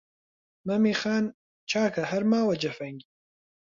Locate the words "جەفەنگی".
2.61-3.07